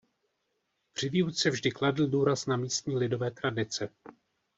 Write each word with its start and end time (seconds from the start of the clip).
Při 0.93 1.09
výuce 1.09 1.49
vždy 1.49 1.71
kladl 1.71 2.07
důraz 2.07 2.45
na 2.45 2.57
místní 2.57 2.95
lidové 2.95 3.31
tradice. 3.31 3.89